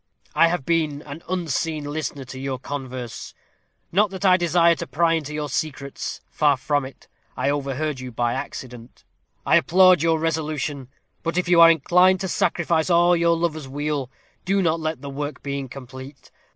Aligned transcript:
I 0.33 0.47
have 0.47 0.65
been 0.65 1.03
an 1.03 1.21
unseen 1.29 1.83
listener 1.83 2.23
to 2.23 2.39
your 2.39 2.57
converse; 2.57 3.35
not 3.91 4.09
that 4.09 4.25
I 4.25 4.35
desire 4.35 4.73
to 4.77 4.87
pry 4.87 5.13
into 5.13 5.31
your 5.35 5.47
secrets 5.47 6.21
far 6.31 6.57
from 6.57 6.85
it; 6.85 7.07
I 7.37 7.51
overheard 7.51 7.99
you 7.99 8.11
by 8.11 8.33
accident. 8.33 9.03
I 9.45 9.57
applaud 9.57 10.01
your 10.01 10.17
resolution; 10.17 10.87
but 11.21 11.37
if 11.37 11.47
you 11.47 11.61
are 11.61 11.69
inclined 11.69 12.19
to 12.21 12.27
sacrifice 12.27 12.89
all 12.89 13.11
for 13.13 13.17
your 13.17 13.37
lover's 13.37 13.67
weal, 13.67 14.09
do 14.43 14.59
not 14.63 14.79
let 14.79 15.01
the 15.03 15.09
work 15.11 15.43
be 15.43 15.59
incomplete. 15.59 16.31